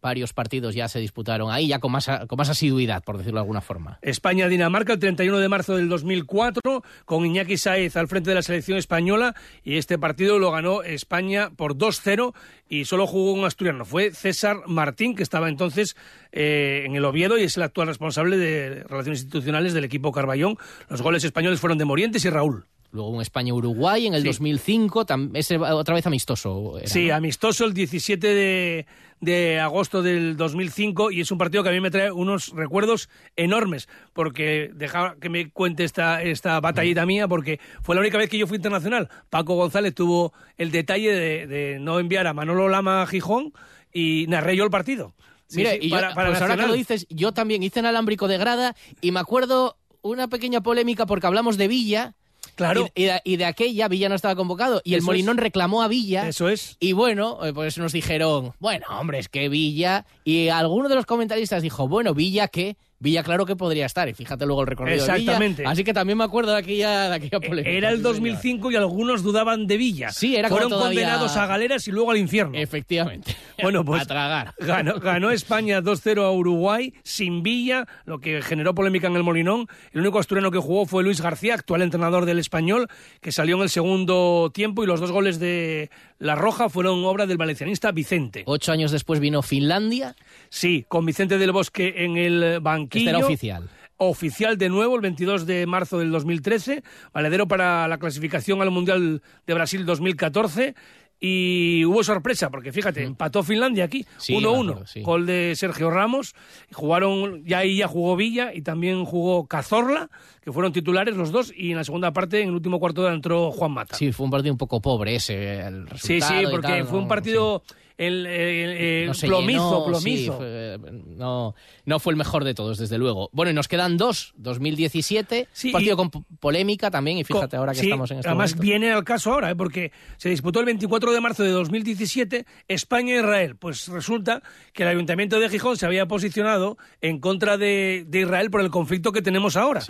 [0.02, 3.44] varios partidos ya se disputaron ahí, ya con más, con más asiduidad, por decirlo de
[3.44, 3.98] alguna forma.
[4.02, 8.76] España-Dinamarca el 31 de marzo del 2004, con Iñaki Saez al frente de la selección
[8.76, 9.34] española,
[9.64, 12.34] y este partido lo ganó España por 2-0
[12.68, 13.86] y solo jugó un asturiano.
[13.86, 15.96] Fue César Martín, que estaba entonces
[16.32, 20.58] eh, en el Oviedo y es el actual responsable de Relaciones Institucionales del equipo Carballón.
[20.90, 22.66] Los goles españoles fueron de Morientes y Raúl.
[22.96, 24.28] Luego un España-Uruguay en el Sí.
[24.28, 26.78] 2005, tam- ese otra vez amistoso.
[26.78, 27.14] era, Sí, ¿no?
[27.14, 28.86] amistoso el 17 de,
[29.20, 33.08] de agosto del 2005 y es un partido que a mí me trae unos recuerdos
[33.36, 38.28] enormes porque deja que me cuente esta, esta batallita mía porque fue la única vez
[38.30, 39.08] que yo fui internacional.
[39.30, 43.52] Paco González tuvo el detalle de, de no enviar a Manolo Lama a Gijón
[43.92, 45.14] y narré yo el partido.
[45.48, 47.78] Sí, Mira, sí, y yo- para- para pues ahora que lo dices, yo también hice
[47.80, 52.14] en alámbrico de grada y me acuerdo una pequeña polémica porque hablamos de Villa.
[52.56, 52.88] Claro.
[52.94, 55.44] Y, y de, y de aquella Villa no estaba convocado y el Molinón es.
[55.44, 56.28] reclamó a Villa.
[56.28, 56.76] Eso es.
[56.80, 60.06] Y bueno, eh, pues nos dijeron, bueno, hombre, es que Villa.
[60.24, 62.76] Y alguno de los comentaristas dijo, bueno, Villa qué.
[62.98, 64.08] Villa claro que podría estar.
[64.08, 65.16] Y fíjate luego el recorrido de Villa.
[65.16, 65.64] Exactamente.
[65.66, 67.68] Así que también me acuerdo de aquella, de aquella polémica.
[67.70, 68.14] Era el sí, señor.
[68.14, 70.10] 2005 y algunos dudaban de Villa.
[70.10, 72.56] Sí, era Fueron todavía- condenados a galeras y luego al infierno.
[72.58, 73.36] Efectivamente.
[73.62, 74.54] Bueno, pues a tragar.
[74.58, 79.66] Ganó, ganó España 2-0 a Uruguay sin Villa, lo que generó polémica en el Molinón.
[79.92, 82.86] El único asturiano que jugó fue Luis García, actual entrenador del Español,
[83.22, 85.88] que salió en el segundo tiempo y los dos goles de
[86.18, 88.42] La Roja fueron obra del valencianista Vicente.
[88.46, 90.16] Ocho años después vino Finlandia.
[90.48, 93.10] Sí, con Vicente del Bosque en el banquillo.
[93.10, 93.70] Este era oficial.
[93.98, 96.82] Oficial de nuevo, el 22 de marzo del 2013,
[97.14, 100.74] valedero para la clasificación al Mundial de Brasil 2014.
[101.18, 105.00] Y hubo sorpresa, porque fíjate, empató Finlandia aquí, Sí, 1-1, me acuerdo, sí.
[105.00, 106.34] gol de Sergio Ramos.
[106.72, 110.10] Jugaron, ya ahí ya jugó Villa y también jugó Cazorla,
[110.42, 111.52] que fueron titulares los dos.
[111.56, 113.96] Y en la segunda parte, en el último cuarto entró Juan Mata.
[113.96, 115.60] Sí, fue un partido un poco pobre ese.
[115.60, 117.62] El Sí, resultado sí, y porque tal, fue un partido
[117.98, 120.32] el, el- el no plomizo, llenó, plomizo.
[120.32, 120.78] sí, fue-
[121.16, 123.30] no, no fue el mejor de todos, desde luego.
[123.32, 124.34] Bueno, y nos quedan dos.
[124.36, 128.18] 2017, Sí, partido y- con po- polémica también, y fíjate ahora que sí, estamos en
[128.18, 128.62] este Además momento.
[128.62, 129.56] viene al caso ahora, ¿eh?
[129.56, 133.56] porque se disputó el 24 de marzo de 2017 España-Israel.
[133.56, 134.42] Pues resulta
[134.72, 138.70] que el Ayuntamiento de Gijón se había posicionado en contra de, de Israel por el
[138.70, 139.82] conflicto que tenemos ahora.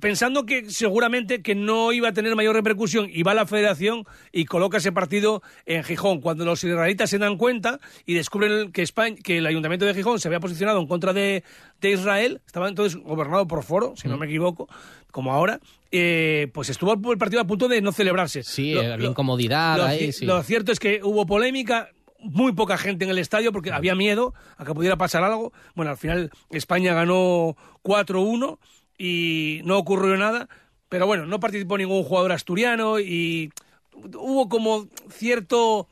[0.00, 4.44] Pensando que seguramente que no iba a tener mayor repercusión y va la federación y
[4.44, 6.20] coloca ese partido en Gijón.
[6.20, 10.18] Cuando los israelitas se dan cuenta y descubren que, España, que el Ayuntamiento de Gijón
[10.18, 11.44] se había posicionado en contra de,
[11.80, 14.68] de Israel, estaba entonces gobernado por Foro, si no me equivoco,
[15.10, 15.60] como ahora,
[15.90, 18.42] eh, pues estuvo el partido a punto de no celebrarse.
[18.42, 20.24] Sí, había incomodidad lo, ahí, sí.
[20.24, 24.32] lo cierto es que hubo polémica, muy poca gente en el estadio porque había miedo
[24.56, 25.52] a que pudiera pasar algo.
[25.74, 28.58] Bueno, al final España ganó 4-1
[28.96, 30.48] y no ocurrió nada,
[30.88, 33.52] pero bueno, no participó ningún jugador asturiano y
[33.94, 35.88] hubo como cierto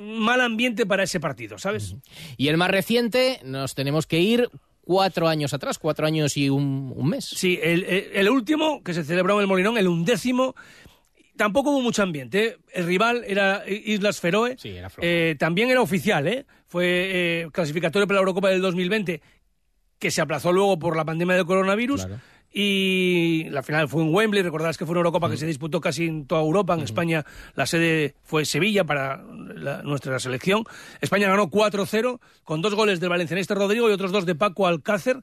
[0.00, 1.96] mal ambiente para ese partido, ¿sabes?
[2.36, 4.50] Y el más reciente, nos tenemos que ir
[4.82, 7.24] cuatro años atrás, cuatro años y un, un mes.
[7.24, 10.54] Sí, el, último que se celebró en el Molinón, el undécimo,
[11.36, 12.44] tampoco hubo mucho ambiente.
[12.44, 12.56] ¿eh?
[12.74, 14.56] El rival era Islas Feroe.
[15.00, 16.46] Eh, también era oficial, ¿eh?
[16.66, 19.22] Fue eh, clasificatorio para la Eurocopa del 2020,
[19.98, 22.08] que se aplazó luego por la pandemia del coronavirus.
[22.52, 26.06] Y la final fue en Wembley, recordarás que fue una Eurocopa que se disputó casi
[26.06, 27.24] en toda Europa, en España
[27.54, 29.22] la sede fue Sevilla para
[29.54, 30.64] la- nuestra selección.
[31.00, 35.20] España ganó 4-0 con dos goles del valencianista Rodrigo y otros dos de Paco Alcácer,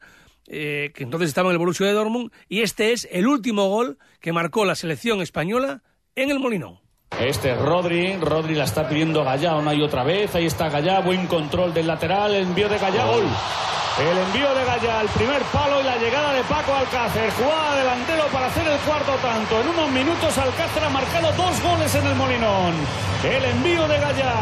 [0.48, 4.00] eh, que entonces estaba en el Borussia de Dortmund, y este es el último gol
[4.20, 5.84] que marcó la selección española
[6.16, 6.80] en el Molinón.
[7.20, 11.00] Este es Rodri, Rodri la está pidiendo Gallá una y otra vez, ahí está Gallá,
[11.00, 13.26] buen control del lateral, el envío de Gallá, gol.
[14.00, 17.30] El envío de Gaya al primer palo y la llegada de Paco Alcácer.
[17.32, 19.60] Jugada delantero para hacer el cuarto tanto.
[19.60, 22.76] En unos minutos Alcácer ha marcado dos goles en el Molinón.
[23.26, 24.34] El envío de Gaya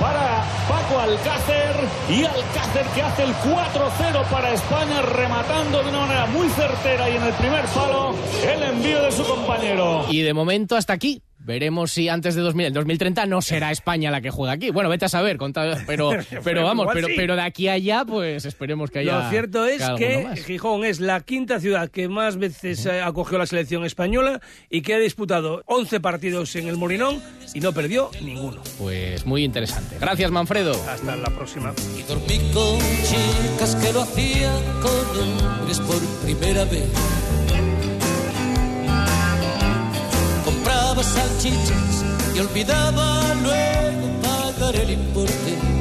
[0.00, 1.76] para Paco Alcácer
[2.10, 7.16] y Alcácer que hace el 4-0 para España rematando de una manera muy certera y
[7.16, 8.12] en el primer palo
[8.42, 10.04] el envío de su compañero.
[10.10, 11.22] Y de momento hasta aquí.
[11.46, 14.70] Veremos si antes de 2000, 2030 no será España la que juega aquí.
[14.70, 15.38] Bueno, vete a saber,
[15.86, 16.10] pero,
[16.42, 19.22] pero vamos, pero, pero de aquí a allá, pues esperemos que haya.
[19.22, 23.46] Lo cierto es que Gijón es la quinta ciudad que más veces eh, acogió la
[23.46, 27.22] selección española y que ha disputado 11 partidos en el Morinón
[27.54, 28.60] y no perdió ninguno.
[28.76, 29.98] Pues muy interesante.
[30.00, 30.72] Gracias, Manfredo.
[30.88, 31.72] Hasta la próxima.
[31.96, 36.90] Y dormí con chicas que lo hacían con hombres por primera vez
[41.02, 45.75] salchichas y olvidaba luego pagar el importe.